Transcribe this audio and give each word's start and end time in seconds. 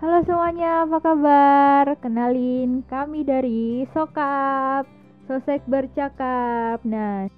Halo 0.00 0.24
semuanya, 0.24 0.88
apa 0.88 0.96
kabar? 0.96 1.84
Kenalin 2.00 2.80
kami 2.88 3.20
dari 3.20 3.84
Sokap, 3.92 4.88
Sosek 5.28 5.60
Bercakap. 5.68 6.80
Nah, 6.88 7.28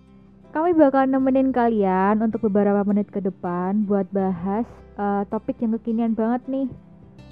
kami 0.54 0.70
bakal 0.70 1.10
nemenin 1.10 1.50
kalian 1.50 2.22
untuk 2.22 2.46
beberapa 2.46 2.86
menit 2.86 3.10
ke 3.10 3.18
depan 3.18 3.82
buat 3.82 4.06
bahas 4.14 4.62
uh, 4.94 5.26
topik 5.26 5.58
yang 5.58 5.74
kekinian 5.74 6.14
banget 6.14 6.46
nih. 6.46 6.70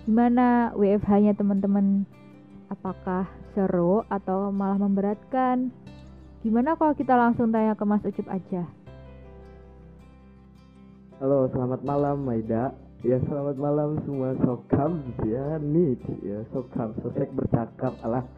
Gimana 0.02 0.74
WFH-nya 0.74 1.38
teman-teman? 1.38 2.02
Apakah 2.66 3.30
seru 3.54 4.02
atau 4.10 4.50
malah 4.50 4.82
memberatkan? 4.82 5.70
Gimana 6.42 6.74
kalau 6.74 6.90
kita 6.98 7.14
langsung 7.14 7.54
tanya 7.54 7.78
ke 7.78 7.86
Mas 7.86 8.02
Ucup 8.02 8.26
aja? 8.26 8.66
Halo, 11.22 11.46
selamat 11.54 11.86
malam 11.86 12.18
Maida. 12.26 12.89
Ya 13.00 13.16
selamat 13.24 13.56
malam 13.56 13.96
semua. 14.04 14.36
Sokam 14.44 15.00
ya 15.24 15.56
nih 15.56 15.96
ya 16.20 16.44
sokam 16.52 16.92
sosek 17.00 17.32
bercakap 17.32 17.96
alah 18.04 18.28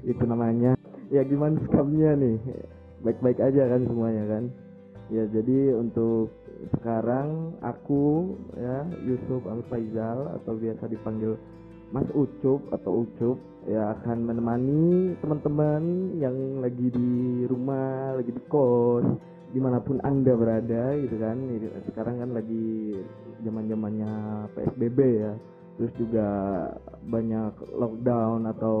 itu 0.00 0.24
namanya. 0.24 0.80
Ya 1.12 1.20
gimana 1.28 1.60
skamnya 1.68 2.16
nih? 2.16 2.40
Baik-baik 3.04 3.36
aja 3.36 3.68
kan 3.68 3.84
semuanya 3.84 4.24
kan? 4.24 4.44
Ya 5.12 5.28
jadi 5.28 5.76
untuk 5.76 6.32
sekarang 6.80 7.52
aku 7.60 8.32
ya 8.56 8.88
Yusuf 9.04 9.44
Al 9.44 9.60
Faizal 9.68 10.40
atau 10.40 10.56
biasa 10.56 10.88
dipanggil 10.88 11.36
Mas 11.92 12.08
Ucup 12.16 12.64
atau 12.72 13.04
Ucup 13.04 13.36
ya 13.68 13.92
akan 13.92 14.24
menemani 14.24 15.20
teman-teman 15.20 16.16
yang 16.16 16.64
lagi 16.64 16.88
di 16.88 17.44
rumah 17.44 18.16
lagi 18.16 18.32
di 18.32 18.40
kos 18.48 19.04
di 19.48 19.58
mana 19.60 19.80
pun 19.80 19.96
anda 20.04 20.36
berada 20.36 20.92
gitu 21.00 21.16
kan. 21.16 21.36
Sekarang 21.88 22.20
kan 22.20 22.30
lagi 22.36 22.96
zaman 23.44 23.64
zamannya 23.68 24.12
psbb 24.52 24.98
ya. 25.00 25.32
Terus 25.78 25.92
juga 25.94 26.28
banyak 27.06 27.54
lockdown 27.70 28.50
atau 28.50 28.78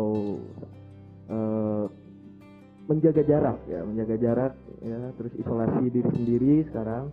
uh, 1.30 1.86
menjaga 2.90 3.22
jarak 3.22 3.58
ya 3.70 3.80
menjaga 3.86 4.16
jarak 4.18 4.52
ya. 4.84 4.98
Terus 5.16 5.32
isolasi 5.40 5.88
diri 5.88 6.10
sendiri 6.12 6.54
sekarang. 6.68 7.08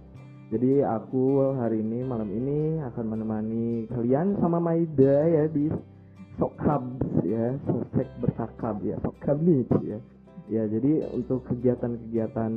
Jadi 0.45 0.85
aku 0.85 1.57
hari 1.57 1.81
ini 1.81 2.05
malam 2.05 2.29
ini 2.29 2.77
akan 2.77 3.05
menemani 3.17 3.89
kalian 3.89 4.37
sama 4.37 4.61
Maida 4.61 5.25
ya 5.25 5.49
di 5.49 5.73
Sokhab 6.37 6.85
ya. 7.25 7.57
Sosek 7.65 8.09
bercakap 8.21 8.77
ya 8.85 8.99
Sokhab 9.01 9.41
nih 9.41 9.65
ya 9.85 9.97
ya 10.45 10.63
jadi 10.69 11.09
untuk 11.13 11.45
kegiatan-kegiatan 11.49 12.53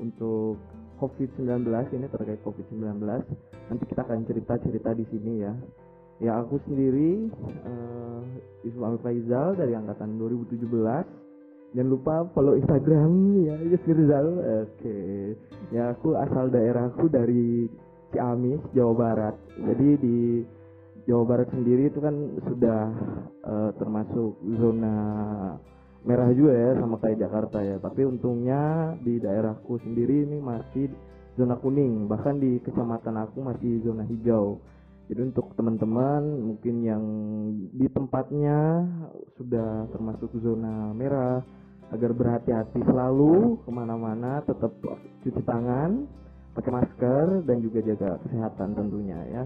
untuk 0.00 0.56
COVID-19 0.96 1.68
ini 1.92 2.06
terkait 2.08 2.40
COVID-19 2.40 3.04
nanti 3.68 3.84
kita 3.84 4.00
akan 4.04 4.24
cerita-cerita 4.24 4.90
di 4.96 5.04
sini 5.12 5.32
ya. 5.44 5.52
Ya 6.16 6.32
aku 6.40 6.56
sendiri 6.64 7.28
uh, 7.68 8.24
Ismail 8.64 8.96
Faizal 9.04 9.52
dari 9.60 9.76
angkatan 9.76 10.16
2017 10.16 10.64
jangan 11.76 11.92
lupa 11.92 12.24
follow 12.32 12.56
Instagram 12.56 13.12
ya 13.44 13.54
Yus 13.60 13.84
Rizal 13.84 14.26
oke. 14.40 14.72
Okay. 14.80 15.36
ya 15.76 15.92
aku 15.92 16.16
asal 16.16 16.48
daerahku 16.48 17.12
dari 17.12 17.68
Ciamis 18.16 18.64
Jawa 18.72 18.94
Barat. 18.96 19.36
Jadi 19.60 19.88
di 20.00 20.18
Jawa 21.04 21.24
Barat 21.28 21.52
sendiri 21.52 21.92
itu 21.92 22.00
kan 22.00 22.16
sudah 22.48 22.82
uh, 23.44 23.70
termasuk 23.76 24.40
zona 24.56 24.96
merah 26.06 26.30
juga 26.30 26.54
ya 26.54 26.70
sama 26.78 26.96
kayak 27.02 27.18
Jakarta 27.18 27.58
ya. 27.60 27.76
Tapi 27.82 28.06
untungnya 28.06 28.94
di 29.02 29.18
daerahku 29.18 29.82
sendiri 29.82 30.22
ini 30.22 30.38
masih 30.38 30.88
zona 31.34 31.58
kuning. 31.58 32.06
Bahkan 32.06 32.38
di 32.38 32.62
kecamatan 32.62 33.18
aku 33.26 33.42
masih 33.42 33.82
zona 33.82 34.06
hijau. 34.06 34.62
Jadi 35.06 35.20
untuk 35.22 35.54
teman-teman 35.54 36.22
mungkin 36.50 36.82
yang 36.82 37.04
di 37.74 37.86
tempatnya 37.90 38.86
sudah 39.38 39.86
termasuk 39.94 40.34
zona 40.42 40.90
merah 40.94 41.42
agar 41.94 42.10
berhati-hati 42.10 42.82
selalu 42.82 43.62
ke 43.62 43.70
mana-mana 43.70 44.42
tetap 44.42 44.74
cuci 45.22 45.42
tangan 45.46 46.10
pakai 46.58 46.72
masker 46.74 47.46
dan 47.46 47.62
juga 47.62 47.78
jaga 47.86 48.18
kesehatan 48.26 48.74
tentunya 48.74 49.20
ya. 49.30 49.44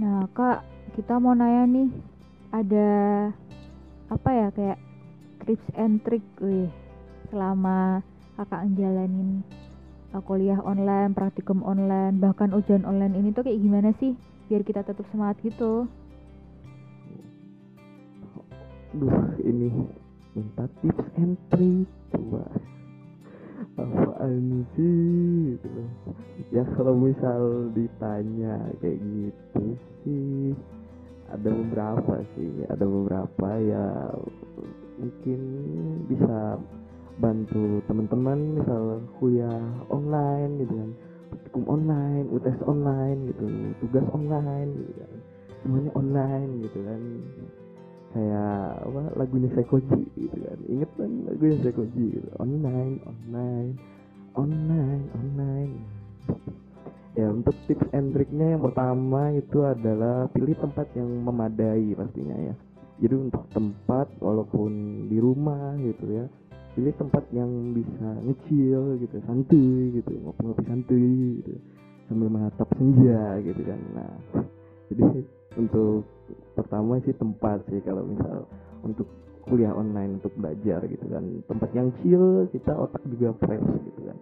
Nah 0.00 0.24
kak 0.32 0.64
kita 0.96 1.20
mau 1.20 1.36
nanya 1.36 1.68
nih 1.68 1.88
ada 2.56 2.90
apa 4.08 4.30
ya 4.32 4.48
kayak 4.56 4.78
tips 5.46 5.68
and 5.76 6.02
trick 6.02 6.24
wih 6.40 6.68
selama 7.30 8.00
kakak 8.34 8.66
ngejalanin 8.72 9.44
uh, 10.12 10.22
kuliah 10.24 10.58
online, 10.64 11.14
praktikum 11.14 11.62
online, 11.62 12.18
bahkan 12.18 12.50
ujian 12.56 12.82
online 12.88 13.14
ini 13.14 13.30
tuh 13.30 13.46
kayak 13.46 13.60
gimana 13.60 13.90
sih 14.00 14.16
biar 14.50 14.66
kita 14.66 14.82
tetap 14.82 15.06
semangat 15.14 15.38
gitu? 15.46 15.86
Duh, 18.90 19.38
ini 19.46 19.70
minta 20.34 20.66
tips 20.82 21.06
and 21.18 21.38
trick 21.50 21.86
coba 22.10 22.46
apaan 23.78 24.66
sih 24.74 25.56
gitu 25.56 25.82
ya 26.54 26.62
kalau 26.74 26.94
misal 26.98 27.70
ditanya 27.74 28.58
kayak 28.82 28.98
gitu 28.98 29.64
sih 30.02 30.54
ada 31.30 31.48
beberapa 31.50 32.14
sih 32.34 32.66
ada 32.66 32.84
beberapa 32.86 33.48
ya 33.62 33.86
mungkin 35.00 35.40
bisa 36.04 36.60
bantu 37.20 37.84
teman-teman 37.84 38.38
misal 38.60 39.04
kuliah 39.20 39.60
online 39.88 40.64
gitu 40.64 40.74
kan. 40.76 40.90
Praktikum 41.30 41.64
online 41.68 42.26
UTS 42.32 42.60
online 42.66 43.18
gitu 43.32 43.46
tugas 43.84 44.06
online 44.12 44.70
gitu 44.76 44.92
kan. 45.00 45.12
Semuanya 45.60 45.90
online 45.96 46.50
gitu 46.64 46.78
kan. 46.84 47.02
Kayak 48.10 48.58
apa 48.82 49.00
lagunya 49.14 49.48
Sekoji 49.54 50.02
gitu 50.18 50.36
kan. 50.40 50.58
Inget 50.66 50.90
kan 50.96 51.10
lagunya 51.28 51.56
Sekoji 51.64 52.04
gitu. 52.18 52.28
Online 52.40 53.00
online 53.04 53.70
online 54.36 55.04
online. 55.16 55.74
Ya 57.18 57.26
untuk 57.26 57.54
tips 57.66 57.90
and 57.90 58.14
triknya 58.14 58.54
yang 58.54 58.62
pertama 58.62 59.34
itu 59.34 59.66
adalah 59.66 60.30
pilih 60.30 60.54
tempat 60.56 60.88
yang 60.94 61.10
memadai 61.26 61.90
pastinya 61.98 62.38
ya 62.38 62.54
jadi 63.00 63.14
untuk 63.16 63.48
tempat 63.56 64.12
walaupun 64.20 64.70
di 65.08 65.16
rumah 65.16 65.74
gitu 65.80 66.04
ya 66.12 66.24
pilih 66.76 66.94
tempat 66.94 67.24
yang 67.34 67.74
bisa 67.74 68.08
ngecil 68.22 69.00
gitu 69.02 69.16
santuy 69.26 69.90
gitu 69.98 70.12
ngopi-ngopi 70.22 70.62
santuy 70.68 71.42
gitu 71.42 71.54
sambil 72.06 72.28
menatap 72.30 72.68
senja 72.74 73.38
gitu 73.42 73.62
kan. 73.62 73.80
Nah 73.94 74.12
jadi 74.90 75.06
untuk 75.58 76.06
pertama 76.54 76.98
sih 77.02 77.14
tempat 77.14 77.62
sih 77.70 77.78
kalau 77.86 78.06
misal 78.06 78.46
untuk 78.82 79.06
kuliah 79.46 79.74
online 79.74 80.18
untuk 80.22 80.34
belajar 80.38 80.82
gitu 80.86 81.06
kan. 81.10 81.24
Tempat 81.46 81.70
yang 81.74 81.88
chill 82.02 82.46
kita 82.50 82.74
otak 82.74 83.02
juga 83.06 83.34
fresh 83.38 83.70
gitu 83.86 84.00
kan. 84.10 84.18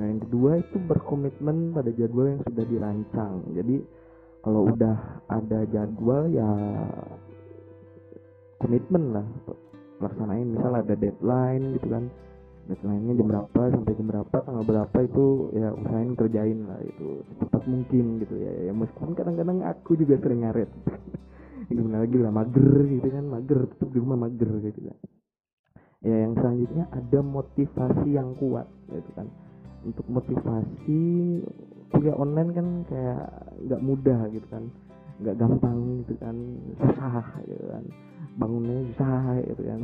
Nah 0.00 0.04
yang 0.08 0.20
kedua 0.24 0.60
itu 0.60 0.76
berkomitmen 0.80 1.76
pada 1.76 1.92
jadwal 1.92 2.32
yang 2.32 2.42
sudah 2.44 2.64
dirancang. 2.64 3.34
Jadi 3.56 3.76
kalau 4.40 4.72
udah 4.72 5.24
ada 5.28 5.68
jadwal 5.68 6.28
ya 6.32 6.48
komitmen 8.60 9.16
lah 9.16 9.26
laksanain 10.00 10.48
misal 10.48 10.72
ada 10.76 10.94
deadline 10.96 11.76
gitu 11.76 11.88
kan. 11.92 12.04
Deadline-nya 12.70 13.18
jam 13.18 13.26
berapa 13.26 13.62
sampai 13.72 13.92
jam 13.98 14.06
berapa 14.06 14.36
tanggal 14.46 14.64
berapa 14.64 14.96
itu 15.02 15.24
ya 15.58 15.74
usahain 15.74 16.12
kerjain 16.14 16.58
lah 16.68 16.78
itu 16.84 17.24
secepat 17.32 17.62
mungkin 17.66 18.04
gitu 18.22 18.34
ya. 18.36 18.52
Ya 18.70 18.72
meskipun 18.72 19.12
kadang-kadang 19.16 19.64
aku 19.66 19.98
juga 19.98 20.20
sering 20.22 20.46
ngaret. 20.46 20.70
Gimana 21.72 22.06
lagi 22.06 22.16
lah 22.20 22.32
mager 22.32 22.70
gitu 22.86 23.08
kan 23.10 23.24
mager 23.26 23.58
tetap 23.74 23.88
di 23.90 23.98
rumah 23.98 24.18
mager 24.28 24.50
gitu 24.62 24.80
kan. 24.86 24.98
Ya 26.00 26.16
yang 26.24 26.32
selanjutnya 26.38 26.84
ada 26.94 27.20
motivasi 27.20 28.08
yang 28.08 28.32
kuat 28.38 28.68
gitu 28.88 29.10
kan. 29.18 29.26
Untuk 29.82 30.06
motivasi 30.06 31.02
kuliah 31.90 32.16
online 32.16 32.50
kan 32.54 32.66
kayak 32.86 33.24
nggak 33.66 33.82
mudah 33.82 34.20
gitu 34.30 34.46
kan 34.46 34.70
nggak 35.20 35.36
gampang 35.36 36.04
gitu 36.04 36.14
kan 36.16 36.36
susah 36.80 37.24
gitu 37.44 37.66
kan 37.68 37.84
bangunnya 38.40 38.88
susah 38.92 39.40
gitu 39.44 39.62
kan. 39.68 39.80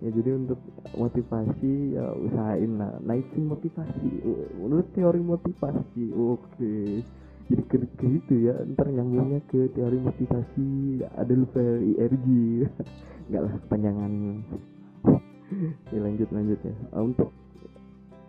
Ya 0.00 0.08
jadi 0.14 0.30
untuk 0.38 0.60
motivasi 0.94 1.98
ya 1.98 2.06
usahain 2.14 2.78
lah 2.78 3.02
naikin 3.02 3.50
motivasi. 3.50 4.08
Menurut 4.56 4.88
teori 4.94 5.20
motivasi 5.20 6.04
oke. 6.14 6.76
Jadi 7.50 7.62
ke, 7.66 7.76
ke 7.98 8.06
itu 8.06 8.34
ya 8.48 8.54
ntar 8.72 8.88
nyambungnya 8.88 9.42
ke 9.50 9.68
teori 9.74 9.98
motivasi 9.98 11.02
ada 11.02 11.32
lupa 11.34 11.60
IRG 11.60 12.26
nggak 13.28 13.42
lah 13.42 13.54
kepanjangan. 13.66 14.12
Ya 15.92 15.98
lanjut 15.98 16.28
lanjut 16.30 16.60
ya. 16.62 16.74
Untuk 16.96 17.30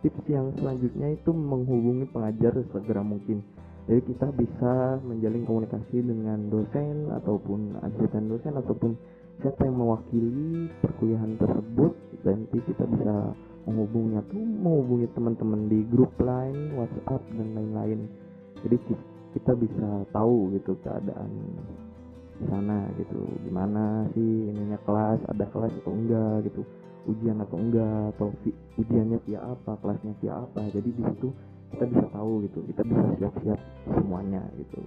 tips 0.04 0.26
yang 0.28 0.52
selanjutnya 0.60 1.16
itu 1.16 1.32
menghubungi 1.32 2.10
pengajar 2.12 2.60
segera 2.76 3.00
mungkin 3.06 3.40
jadi 3.84 4.00
kita 4.00 4.28
bisa 4.40 5.04
menjalin 5.04 5.44
komunikasi 5.44 6.00
dengan 6.00 6.48
dosen 6.48 7.12
ataupun 7.12 7.76
asisten 7.84 8.32
dosen 8.32 8.56
ataupun 8.56 8.96
siapa 9.44 9.68
yang 9.68 9.76
mewakili 9.76 10.72
perkuliahan 10.80 11.36
tersebut. 11.36 11.92
Nanti 12.24 12.58
kita 12.64 12.88
bisa 12.88 13.36
menghubungi 13.68 14.16
atau 14.24 14.40
menghubungi 14.40 15.08
teman-teman 15.12 15.68
di 15.68 15.84
grup 15.92 16.16
lain 16.24 16.80
WhatsApp 16.80 17.28
dan 17.36 17.48
lain-lain. 17.52 18.08
Jadi 18.64 18.78
kita 19.36 19.52
bisa 19.60 20.08
tahu 20.16 20.56
gitu 20.56 20.80
keadaan 20.80 21.32
ke 22.40 22.44
sana 22.48 22.88
gitu. 22.96 23.28
Gimana 23.44 24.08
sih 24.16 24.48
ininya 24.48 24.80
kelas 24.88 25.20
ada 25.28 25.44
kelas 25.52 25.76
atau 25.84 25.92
enggak 25.92 26.48
gitu. 26.48 26.64
Ujian 27.04 27.44
atau 27.44 27.60
enggak 27.60 28.16
atau 28.16 28.32
ujiannya 28.80 29.20
via 29.28 29.44
apa 29.44 29.76
kelasnya 29.84 30.16
via 30.24 30.40
apa. 30.40 30.72
Jadi 30.72 30.88
di 30.88 31.04
situ 31.04 31.36
kita 31.74 31.86
bisa 31.90 32.06
tahu 32.14 32.46
gitu 32.46 32.60
kita 32.70 32.82
bisa 32.86 33.04
siap-siap 33.18 33.60
semuanya 33.90 34.42
gitu. 34.62 34.82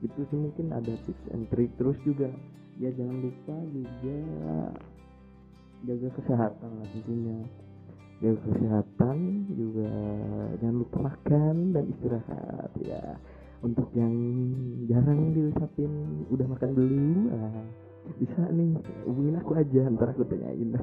Itu 0.00 0.20
sih 0.32 0.38
mungkin 0.40 0.72
ada 0.72 0.92
tips 1.04 1.24
and 1.36 1.44
trick. 1.52 1.68
Terus 1.76 1.96
juga 2.08 2.32
ya 2.80 2.88
jangan 2.96 3.16
lupa 3.20 3.56
juga 3.68 4.16
jaga 5.84 6.08
kesehatan 6.16 6.70
lah 6.76 6.88
tentunya 6.92 7.38
jaga 8.20 8.40
kesehatan 8.48 9.16
juga 9.52 9.92
jangan 10.60 10.76
lupa 10.80 10.96
makan 11.04 11.56
dan 11.76 11.84
istirahat 11.92 12.70
ya. 12.80 13.02
Untuk 13.60 13.92
yang 13.92 14.16
jarang 14.88 15.36
diucapin 15.36 16.24
udah 16.32 16.46
makan 16.48 16.70
dulu 16.72 17.28
ah, 17.36 17.64
bisa 18.16 18.40
nih 18.56 18.72
hubungin 19.04 19.36
aku 19.36 19.52
aja 19.52 19.84
ntar 19.92 20.16
aku 20.16 20.24
tanyain. 20.24 20.76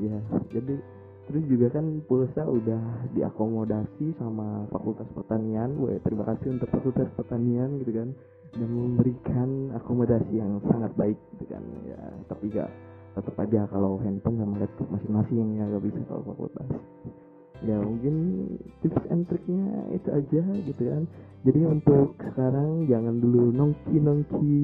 Ya 0.00 0.16
jadi 0.48 0.80
terus 1.30 1.46
juga 1.46 1.66
kan 1.78 2.02
pulsa 2.10 2.42
udah 2.42 3.06
diakomodasi 3.14 4.18
sama 4.18 4.66
fakultas 4.74 5.06
pertanian. 5.14 5.78
Wah, 5.78 5.94
terima 6.02 6.26
kasih 6.26 6.58
untuk 6.58 6.66
fakultas 6.74 7.06
pertanian 7.14 7.78
gitu 7.78 7.94
kan. 7.94 8.10
Dan 8.50 8.66
memberikan 8.66 9.70
akomodasi 9.78 10.34
yang 10.34 10.58
sangat 10.66 10.90
baik 10.98 11.18
gitu 11.38 11.46
kan. 11.54 11.62
Ya 11.86 12.02
tapi 12.26 12.50
gak 12.50 12.70
tetap 13.14 13.38
aja 13.38 13.70
kalau 13.70 14.02
handphone 14.02 14.42
sama 14.42 14.58
laptop 14.58 14.90
masing-masing 14.90 15.58
ya 15.58 15.64
gak 15.70 15.82
bisa 15.86 16.02
kalau 16.10 16.22
fakultas 16.26 16.66
ya 17.60 17.76
mungkin 17.76 18.14
tips 18.80 19.04
and 19.12 19.28
triknya 19.28 19.68
itu 19.92 20.08
aja 20.08 20.42
gitu 20.64 20.82
kan. 20.82 21.04
Jadi 21.40 21.60
untuk 21.64 22.20
sekarang 22.20 22.84
jangan 22.84 23.16
dulu 23.16 23.48
nongki 23.52 23.96
nongki 23.96 24.60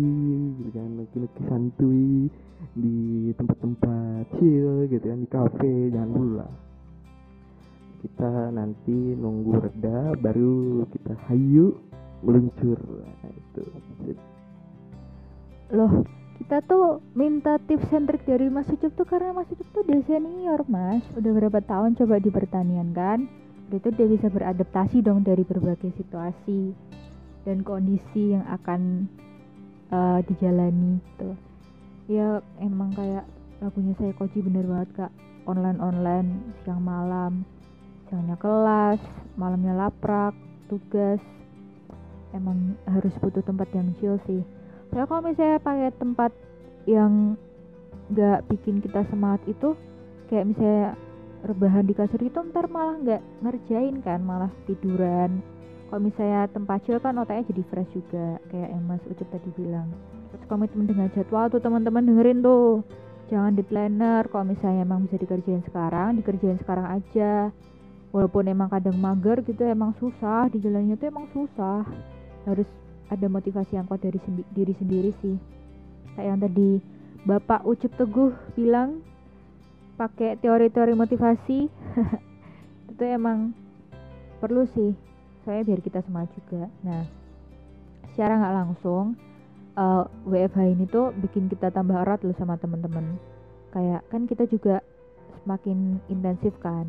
gitu 0.60 0.70
kan 0.76 0.88
nongki 0.92 1.16
nongki 1.24 1.42
santuy 1.48 2.28
di 2.76 2.96
tempat-tempat 3.36 4.28
chill 4.36 4.84
gitu 4.88 5.04
kan 5.04 5.18
di 5.24 5.28
kafe 5.28 5.72
jangan 5.92 6.10
dulu 6.12 6.32
lah. 6.40 6.52
Kita 8.04 8.30
nanti 8.52 8.96
nunggu 9.16 9.52
reda 9.56 10.12
baru 10.20 10.84
kita 10.92 11.16
hayu 11.28 11.76
meluncur. 12.24 12.80
Nah, 12.80 13.32
itu. 13.32 13.62
Loh, 15.74 15.92
kita 16.46 16.62
tuh 16.62 17.02
minta 17.18 17.58
tips 17.66 17.90
and 17.90 18.06
trick 18.06 18.22
dari 18.22 18.46
Mas 18.46 18.70
Ucup 18.70 18.94
tuh 18.94 19.02
karena 19.02 19.34
Mas 19.34 19.50
Ucup 19.50 19.66
tuh 19.74 19.82
udah 19.82 19.98
senior 20.06 20.62
Mas. 20.70 21.02
Udah 21.18 21.34
berapa 21.34 21.58
tahun 21.58 21.98
coba 21.98 22.22
di 22.22 22.30
pertanian 22.30 22.94
kan? 22.94 23.26
Berarti 23.66 23.90
dia 23.98 24.06
bisa 24.06 24.30
beradaptasi 24.30 25.02
dong 25.02 25.26
dari 25.26 25.42
berbagai 25.42 25.90
situasi 25.98 26.70
Dan 27.42 27.66
kondisi 27.66 28.30
yang 28.30 28.46
akan 28.46 29.10
eh, 29.90 30.22
dijalani 30.30 31.02
gitu 31.02 31.34
Ya 32.06 32.38
emang 32.62 32.94
kayak 32.94 33.26
lagunya 33.58 33.98
saya 33.98 34.14
Koji 34.14 34.38
bener 34.46 34.70
banget 34.70 34.90
kak. 34.94 35.12
Online-online, 35.50 36.54
siang 36.62 36.78
malam 36.78 37.42
Siangnya 38.06 38.38
kelas, 38.38 39.02
malamnya 39.34 39.74
laprak, 39.74 40.38
tugas. 40.70 41.18
Emang 42.30 42.78
harus 42.86 43.18
butuh 43.18 43.42
tempat 43.42 43.66
yang 43.74 43.90
chill 43.98 44.22
sih 44.30 44.46
Soalnya 44.90 45.08
kalau 45.08 45.22
misalnya 45.24 45.58
pakai 45.60 45.90
tempat 45.98 46.32
yang 46.86 47.12
nggak 48.06 48.46
bikin 48.46 48.78
kita 48.78 49.02
semangat 49.10 49.42
itu 49.50 49.74
kayak 50.30 50.46
misalnya 50.46 50.94
rebahan 51.42 51.86
di 51.86 51.94
kasur 51.94 52.22
itu 52.22 52.38
ntar 52.50 52.70
malah 52.70 52.98
nggak 53.02 53.22
ngerjain 53.42 54.02
kan 54.02 54.22
malah 54.22 54.50
tiduran. 54.66 55.42
Kalau 55.86 56.02
misalnya 56.02 56.50
tempat 56.50 56.82
chill 56.82 56.98
kan 56.98 57.14
otaknya 57.14 57.46
jadi 57.46 57.62
fresh 57.70 57.90
juga 57.94 58.42
kayak 58.50 58.74
yang 58.74 58.82
Mas 58.90 59.02
Ucup 59.06 59.28
tadi 59.30 59.50
bilang. 59.54 59.86
Terus 60.34 60.42
komitmen 60.50 60.90
dengan 60.90 61.06
jadwal 61.14 61.46
tuh 61.46 61.62
teman-teman 61.62 62.02
dengerin 62.02 62.42
tuh. 62.42 62.82
Jangan 63.30 63.58
di 63.58 63.62
planner 63.62 64.26
kalau 64.30 64.50
misalnya 64.50 64.86
emang 64.86 65.06
bisa 65.06 65.18
dikerjain 65.18 65.62
sekarang 65.66 66.18
dikerjain 66.18 66.58
sekarang 66.62 66.86
aja. 66.90 67.50
Walaupun 68.10 68.50
emang 68.50 68.70
kadang 68.70 68.98
mager 68.98 69.42
gitu 69.46 69.62
emang 69.66 69.94
susah 69.98 70.50
di 70.50 70.58
jalannya 70.58 70.98
tuh 70.98 71.06
emang 71.10 71.26
susah. 71.30 71.86
Harus 72.46 72.66
ada 73.12 73.26
motivasi 73.30 73.78
yang 73.78 73.86
kuat 73.86 74.02
dari 74.02 74.18
sendi- 74.22 74.48
diri 74.52 74.74
sendiri 74.76 75.10
sih. 75.22 75.36
Kayak 76.16 76.26
yang 76.26 76.40
tadi 76.42 76.70
Bapak 77.26 77.66
Ucup 77.66 77.92
Teguh 77.98 78.32
bilang 78.54 79.02
pakai 79.98 80.38
teori-teori 80.38 80.94
motivasi. 80.94 81.70
Itu 82.90 83.02
emang 83.04 83.52
perlu 84.38 84.68
sih 84.72 84.92
saya 85.46 85.62
biar 85.62 85.80
kita 85.80 86.02
semangat 86.02 86.34
juga. 86.34 86.66
Nah 86.82 87.06
secara 88.16 88.40
nggak 88.40 88.56
langsung 88.64 89.04
eh, 89.76 90.04
WFH 90.24 90.58
ini 90.72 90.84
tuh 90.88 91.12
bikin 91.20 91.52
kita 91.52 91.68
tambah 91.68 92.00
erat 92.00 92.24
loh 92.24 92.32
sama 92.40 92.56
teman-teman 92.56 93.20
kayak 93.76 94.00
kan 94.08 94.24
kita 94.24 94.48
juga 94.48 94.80
semakin 95.44 96.00
intensif 96.08 96.56
kan 96.64 96.88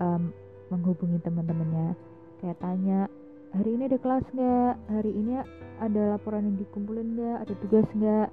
em, 0.00 0.32
menghubungi 0.72 1.20
teman-temannya 1.20 1.92
kayak 2.40 2.56
tanya 2.56 3.04
hari 3.52 3.70
ini 3.76 3.82
ada 3.88 3.98
kelas 4.00 4.24
nggak? 4.32 4.74
Hari 4.88 5.12
ini 5.12 5.32
ada 5.80 6.02
laporan 6.16 6.48
yang 6.48 6.56
dikumpulin 6.60 7.08
nggak? 7.16 7.38
Ada 7.48 7.54
tugas 7.60 7.86
nggak? 7.92 8.28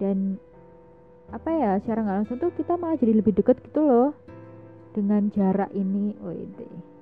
Dan 0.00 0.36
apa 1.32 1.48
ya 1.48 1.70
secara 1.80 2.04
nggak 2.04 2.16
langsung 2.24 2.36
tuh 2.40 2.52
kita 2.56 2.76
malah 2.76 3.00
jadi 3.00 3.16
lebih 3.16 3.32
deket 3.36 3.60
gitu 3.64 3.80
loh 3.84 4.10
dengan 4.96 5.28
jarak 5.32 5.70
ini. 5.76 6.16
Wede 6.20 6.92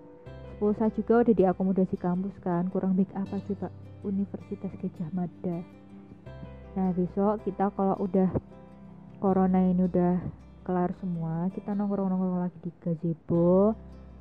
pulsa 0.61 0.93
juga 0.93 1.25
udah 1.25 1.33
diakomodasi 1.33 1.97
kampus 1.97 2.37
kan 2.45 2.69
kurang 2.69 2.93
baik 2.93 3.09
apa 3.17 3.41
sih 3.49 3.57
pak? 3.57 3.73
Universitas 4.05 4.69
Gajah 4.77 5.09
Mada. 5.17 5.65
Nah 6.77 6.93
besok 6.93 7.41
kita 7.49 7.73
kalau 7.73 7.97
udah 7.97 8.29
corona 9.25 9.65
ini 9.65 9.89
udah 9.89 10.21
kelar 10.69 10.93
semua 11.01 11.49
kita 11.57 11.73
nongkrong-nongkrong 11.73 12.45
lagi 12.45 12.59
di 12.61 12.71
gazebo. 12.77 13.73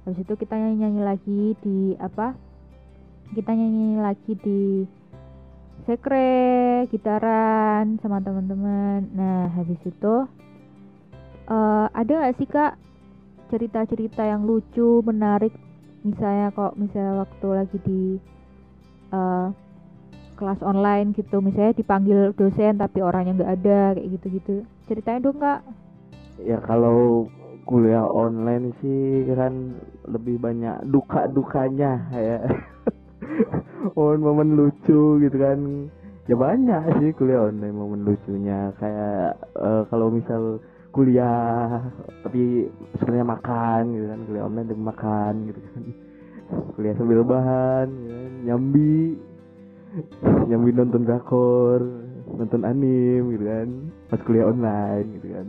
Habis 0.08 0.24
itu 0.24 0.34
kita 0.40 0.56
nyanyi-nyanyi 0.56 1.02
lagi 1.04 1.42
di 1.60 1.78
apa 2.00 2.32
kita 3.34 3.52
nyanyi 3.54 4.02
lagi 4.02 4.34
di 4.42 4.62
sekre 5.86 6.86
gitaran 6.94 7.98
sama 8.02 8.22
teman-teman. 8.22 9.10
Nah 9.14 9.50
habis 9.54 9.80
itu 9.86 10.16
eh, 11.50 11.86
ada 11.90 12.12
nggak 12.12 12.38
sih 12.38 12.50
kak 12.50 12.78
cerita-cerita 13.50 14.22
yang 14.26 14.46
lucu 14.46 15.02
menarik? 15.06 15.54
Misalnya 16.06 16.54
kok 16.54 16.78
misalnya 16.78 17.26
waktu 17.26 17.48
lagi 17.50 17.78
di 17.86 18.02
eh, 19.14 19.48
kelas 20.40 20.64
online 20.64 21.12
gitu 21.20 21.44
misalnya 21.44 21.76
dipanggil 21.76 22.32
dosen 22.32 22.80
tapi 22.80 23.04
orangnya 23.04 23.44
nggak 23.44 23.54
ada 23.62 23.80
kayak 23.98 24.10
gitu-gitu. 24.20 24.56
Ceritain 24.86 25.22
dong 25.22 25.42
kak. 25.42 25.66
Ya 26.40 26.62
kalau 26.64 27.28
kuliah 27.70 28.06
online 28.06 28.74
sih 28.82 29.30
kan 29.30 29.78
lebih 30.10 30.42
banyak 30.42 30.90
duka 30.90 31.30
dukanya 31.30 32.02
ya 32.10 32.42
momen-momen 34.00 34.56
lucu 34.56 35.20
gitu 35.20 35.36
kan. 35.36 35.60
Ya 36.32 36.40
banyak 36.40 37.04
sih 37.04 37.12
kuliah 37.20 37.52
online 37.52 37.76
momen 37.76 38.08
lucunya. 38.08 38.72
Kayak 38.80 39.36
eh, 39.60 39.84
kalau 39.92 40.08
misal 40.08 40.64
kuliah 40.96 41.84
tapi 42.24 42.72
sebenarnya 42.96 43.28
makan 43.28 43.82
gitu 43.92 44.06
kan. 44.08 44.20
Kuliah 44.24 44.46
online 44.48 44.68
dan 44.72 44.80
makan 44.80 45.34
gitu 45.52 45.60
kan. 45.60 45.84
Kuliah 46.80 46.96
sambil 46.96 47.28
bahan 47.28 47.88
ya 47.92 48.16
kan. 48.16 48.32
nyambi. 48.48 49.00
Nyambi 50.48 50.70
nonton 50.72 51.04
drakor 51.04 51.82
nonton 52.30 52.62
anim 52.64 53.36
gitu 53.36 53.44
kan. 53.44 53.70
Pas 54.08 54.22
kuliah 54.24 54.48
online 54.48 55.08
gitu 55.20 55.28
kan. 55.36 55.48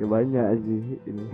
Ya 0.00 0.06
banyak 0.08 0.46
sih 0.64 0.82
ini. 1.12 1.26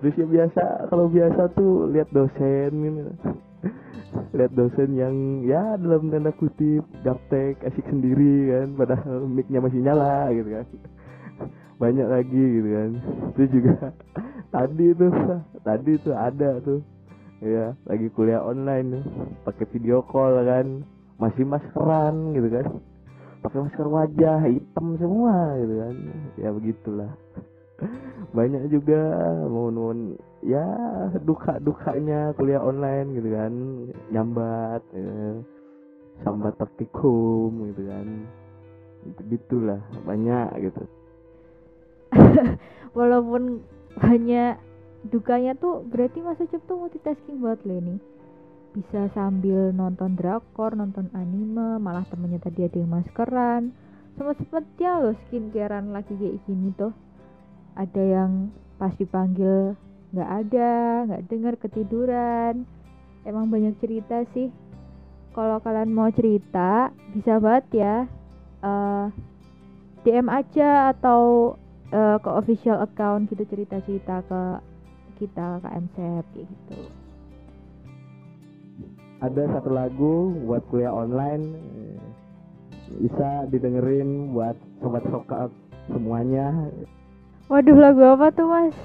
Terus 0.00 0.14
ya 0.16 0.26
biasa 0.28 0.62
kalau 0.92 1.08
biasa 1.08 1.56
tuh 1.56 1.88
lihat 1.88 2.12
dosen 2.12 2.72
gitu 2.72 3.12
lihat 4.36 4.52
dosen 4.54 4.96
yang 4.96 5.14
ya 5.46 5.76
dalam 5.78 6.10
tanda 6.10 6.32
kutip 6.34 6.82
gaptek 7.04 7.60
asik 7.64 7.86
sendiri 7.88 8.50
kan. 8.52 8.68
Padahal 8.76 9.26
micnya 9.26 9.60
masih 9.62 9.80
nyala 9.82 10.30
gitu 10.34 10.48
kan. 10.50 10.66
Banyak 11.82 12.08
lagi 12.08 12.44
gitu 12.60 12.68
kan. 12.68 12.90
Itu 13.34 13.42
juga 13.60 13.74
tadi 14.54 14.86
tuh 14.96 15.12
tadi 15.62 15.92
tuh 16.00 16.14
ada 16.16 16.50
tuh. 16.62 16.80
Ya 17.40 17.72
lagi 17.88 18.12
kuliah 18.12 18.44
online 18.44 19.00
pakai 19.48 19.64
video 19.72 20.04
call 20.04 20.44
kan. 20.44 20.84
Masih 21.20 21.44
maskeran 21.44 22.36
gitu 22.36 22.48
kan. 22.48 22.66
Pakai 23.40 23.58
masker 23.64 23.88
wajah 23.88 24.40
hitam 24.44 25.00
semua 25.00 25.56
gitu 25.60 25.74
kan. 25.80 25.94
Ya 26.36 26.48
begitulah 26.52 27.12
banyak 28.30 28.70
juga 28.70 29.00
momen-momen 29.48 30.16
ya 30.44 30.64
duka 31.24 31.58
dukanya 31.60 32.32
kuliah 32.38 32.62
online 32.62 33.08
gitu 33.18 33.28
kan 33.34 33.52
nyambat 34.12 34.82
ya. 34.94 35.42
sambat 36.22 36.54
praktikum 36.56 37.72
gitu 37.72 37.82
kan 37.88 38.06
gitu 39.04 39.20
gitulah 39.36 39.80
banyak 40.04 40.70
gitu 40.70 40.82
walaupun 42.98 43.64
banyak 43.96 44.60
dukanya 45.08 45.56
tuh 45.56 45.82
berarti 45.88 46.20
Mas 46.20 46.40
Ucup 46.40 46.62
tuh 46.68 46.76
multitasking 46.76 47.40
banget 47.40 47.60
loh 47.64 47.78
ini 47.80 47.96
bisa 48.70 49.10
sambil 49.18 49.74
nonton 49.74 50.14
drakor, 50.14 50.78
nonton 50.78 51.10
anime, 51.10 51.82
malah 51.82 52.06
temennya 52.06 52.38
tadi 52.38 52.70
ada 52.70 52.78
yang 52.78 52.90
maskeran. 52.94 53.74
Semua 54.14 54.34
sempetnya 54.38 55.02
loh 55.02 55.14
skincarean 55.26 55.90
lagi 55.90 56.14
kayak 56.14 56.38
gini 56.46 56.70
tuh. 56.78 56.94
Ada 57.80 58.02
yang 58.04 58.52
pas 58.76 58.92
dipanggil 59.00 59.72
nggak 60.12 60.30
ada, 60.44 60.72
nggak 61.08 61.22
dengar 61.32 61.54
ketiduran. 61.56 62.68
Emang 63.24 63.48
banyak 63.48 63.72
cerita 63.80 64.20
sih. 64.36 64.52
Kalau 65.32 65.62
kalian 65.64 65.96
mau 65.96 66.12
cerita, 66.12 66.92
bisa 67.16 67.40
banget 67.40 67.66
ya. 67.72 67.96
Uh, 68.60 68.68
eh, 68.68 69.06
DM 70.04 70.28
aja 70.28 70.92
atau 70.92 71.56
uh, 71.96 72.16
ke 72.20 72.30
official 72.36 72.84
account 72.84 73.32
gitu 73.32 73.48
cerita-cerita 73.48 74.20
ke 74.28 74.42
kita 75.20 75.60
ke 75.60 75.68
kayak 75.96 76.24
gitu 76.32 76.80
ada 79.20 79.42
satu 79.52 79.70
lagu 79.70 80.32
buat 80.48 80.64
kuliah 80.72 80.92
online 80.92 81.44
eh, 81.52 82.00
bisa 83.04 83.44
didengerin 83.52 84.32
buat 84.32 84.56
sobat 84.80 85.04
sokap 85.12 85.52
semuanya 85.92 86.72
waduh 87.50 87.74
lagu 87.74 88.06
apa 88.06 88.30
tuh 88.30 88.46
mas? 88.46 88.76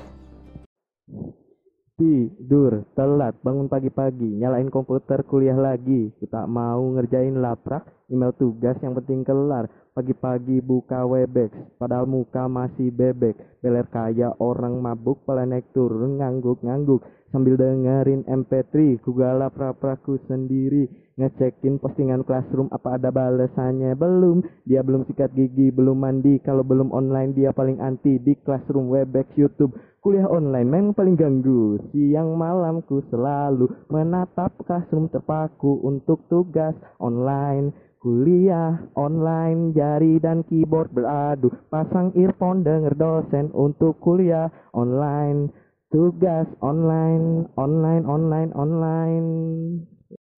Tidur 1.96 2.84
telat 2.98 3.40
bangun 3.40 3.72
pagi-pagi 3.72 4.42
nyalain 4.42 4.68
komputer 4.68 5.24
kuliah 5.24 5.56
lagi. 5.56 6.12
Kita 6.20 6.44
mau 6.50 6.82
ngerjain 6.98 7.40
laprak 7.40 7.88
email 8.12 8.36
tugas 8.36 8.76
yang 8.82 8.98
penting 8.98 9.24
kelar. 9.24 9.70
Pagi-pagi 9.96 10.60
buka 10.60 11.08
webex 11.08 11.56
padahal 11.80 12.04
muka 12.10 12.52
masih 12.52 12.92
bebek. 12.92 13.38
Beler 13.64 13.88
kaya 13.88 14.36
orang 14.44 14.82
mabuk 14.82 15.24
pala 15.24 15.48
naik 15.48 15.72
turun 15.72 16.20
ngangguk-ngangguk 16.20 17.00
sambil 17.36 17.60
dengerin 17.60 18.24
MP3 18.24 19.04
kugala 19.04 19.52
pra-praku 19.52 20.16
sendiri 20.24 20.88
ngecekin 21.20 21.84
postingan 21.84 22.24
classroom 22.24 22.72
apa 22.72 22.96
ada 22.96 23.12
balesannya? 23.12 23.92
Belum. 24.00 24.40
Dia 24.64 24.80
belum 24.80 25.04
sikat 25.04 25.36
gigi 25.36 25.68
belum 25.68 26.00
mandi. 26.00 26.40
Kalau 26.40 26.64
belum 26.64 26.96
online 26.96 27.36
dia 27.36 27.52
paling 27.52 27.84
anti 27.84 28.24
di 28.24 28.40
classroom 28.40 28.88
webex 28.88 29.36
youtube. 29.36 29.76
Kuliah 30.00 30.32
online 30.32 30.70
memang 30.72 30.96
paling 30.96 31.20
ganggu. 31.20 31.76
Siang 31.92 32.40
malamku 32.40 33.04
selalu 33.12 33.68
menatap 33.92 34.56
classroom 34.64 35.12
terpaku 35.12 35.84
untuk 35.84 36.24
tugas 36.32 36.72
online. 37.04 37.76
Kuliah 38.00 38.86
online, 38.94 39.74
jari 39.74 40.22
dan 40.22 40.46
keyboard 40.46 40.94
beradu. 40.94 41.50
Pasang 41.74 42.14
earphone 42.14 42.62
denger 42.62 42.94
dosen 42.94 43.50
untuk 43.52 43.98
kuliah 43.98 44.54
online. 44.78 45.65
Tugas 45.94 46.50
online, 46.66 47.46
online, 47.54 48.10
online, 48.10 48.50
online. 48.58 49.30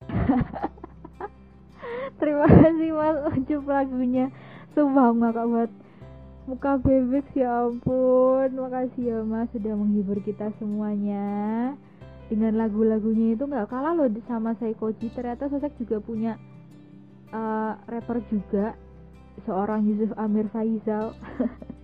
Terima 2.20 2.48
kasih 2.52 2.92
mas 2.92 3.18
Ucup 3.32 3.64
lagunya. 3.64 4.28
Sumpah 4.76 5.16
ngakak 5.16 5.48
banget. 5.48 5.72
Muka 6.52 6.72
bebek 6.84 7.32
ya 7.32 7.64
ampun. 7.64 8.60
Makasih 8.60 9.04
ya 9.08 9.18
mas 9.24 9.48
sudah 9.56 9.72
menghibur 9.72 10.20
kita 10.20 10.52
semuanya. 10.60 11.72
Dengan 12.28 12.60
lagu-lagunya 12.60 13.40
itu 13.40 13.48
nggak 13.48 13.72
kalah 13.72 13.96
loh 13.96 14.12
sama 14.28 14.52
Saikoji. 14.60 15.16
Ternyata 15.16 15.48
Sosek 15.48 15.80
juga 15.80 16.04
punya 16.04 16.36
uh, 17.32 17.80
rapper 17.88 18.20
juga 18.28 18.76
seorang 19.48 19.88
Yusuf 19.88 20.12
Amir 20.20 20.52
Faizal 20.52 21.16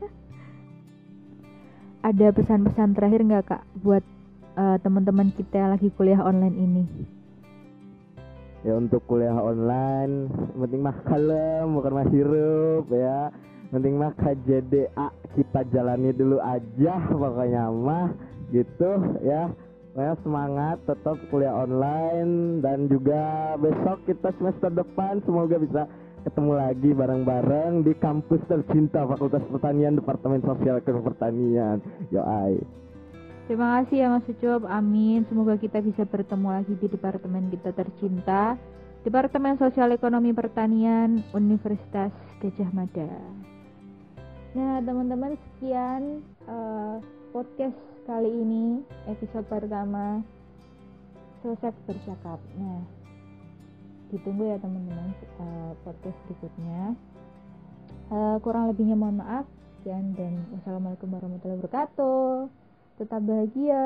ada 2.03 2.35
pesan-pesan 2.35 2.99
terakhir 2.99 3.23
nggak 3.23 3.45
kak 3.47 3.63
buat 3.79 4.03
uh, 4.59 4.75
teman-teman 4.83 5.31
kita 5.39 5.71
lagi 5.71 5.87
kuliah 5.95 6.19
online 6.19 6.57
ini? 6.59 6.83
Ya 8.67 8.75
untuk 8.75 9.07
kuliah 9.07 9.35
online 9.35 10.27
penting 10.55 10.83
mah 10.83 10.99
kalem 11.07 11.79
bukan 11.79 11.91
mah 11.95 12.07
hirup 12.11 12.91
ya. 12.91 13.31
Penting 13.71 13.95
mah 13.97 14.11
KJDA 14.19 15.07
kita 15.33 15.59
jalani 15.71 16.11
dulu 16.11 16.43
aja 16.43 16.99
pokoknya 17.07 17.71
mah 17.71 18.11
gitu 18.51 18.91
ya. 19.23 19.47
Pokoknya 19.95 20.15
semangat 20.27 20.77
tetap 20.83 21.15
kuliah 21.31 21.55
online 21.55 22.59
dan 22.59 22.91
juga 22.91 23.55
besok 23.63 24.03
kita 24.11 24.35
semester 24.35 24.75
depan 24.75 25.23
semoga 25.23 25.55
bisa 25.55 25.87
ketemu 26.23 26.51
lagi 26.55 26.89
bareng-bareng 26.95 27.83
di 27.83 27.93
kampus 27.99 28.39
tercinta 28.47 29.03
Fakultas 29.03 29.43
Pertanian 29.51 29.99
Departemen 29.99 30.39
Sosial 30.39 30.79
dan 30.79 31.03
Pertanian. 31.03 31.77
Yo 32.09 32.23
ai. 32.23 32.55
Terima 33.43 33.83
kasih 33.83 33.97
ya 33.99 34.07
Mas 34.07 34.23
Ucup, 34.31 34.63
amin. 34.71 35.27
Semoga 35.27 35.59
kita 35.59 35.83
bisa 35.83 36.07
bertemu 36.07 36.47
lagi 36.47 36.73
di 36.79 36.87
departemen 36.87 37.51
kita 37.51 37.75
tercinta, 37.75 38.55
Departemen 39.03 39.59
Sosial 39.59 39.91
Ekonomi 39.91 40.31
Pertanian 40.31 41.19
Universitas 41.35 42.15
Gajah 42.39 42.71
Mada. 42.71 43.11
Nah, 44.55 44.79
teman-teman 44.79 45.35
sekian 45.35 46.23
uh, 46.47 47.03
podcast 47.35 47.75
kali 48.07 48.31
ini 48.31 48.79
episode 49.11 49.43
pertama 49.51 50.23
selesai 51.43 51.75
bercakap. 51.83 52.39
Nah, 52.55 53.02
ditunggu 54.13 54.53
ya 54.53 54.57
teman-teman 54.61 55.09
uh, 55.41 55.73
podcast 55.81 56.17
berikutnya. 56.29 56.93
Uh, 58.13 58.37
kurang 58.45 58.69
lebihnya 58.69 58.93
mohon 58.93 59.17
maaf. 59.17 59.49
Sekian 59.81 60.13
dan 60.13 60.45
wassalamualaikum 60.53 61.09
warahmatullahi 61.09 61.59
wabarakatuh. 61.59 62.47
Tetap 63.01 63.21
bahagia. 63.25 63.83